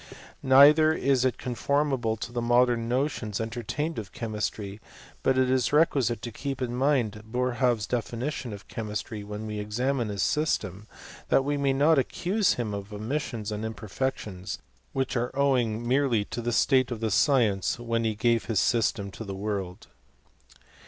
[0.41, 4.81] Neither * is it conformable to jthe modem notions entertained of chemistry;
[5.21, 10.09] but it is requisite to keep in mind Boerhaave's definition of chemistry, when we examine
[10.09, 10.87] his system,
[11.29, 14.57] that we may not accuse him of omissions and imperfections,
[14.91, 19.11] which are owing merely to the state of the science when he gave his system
[19.11, 19.85] to the world.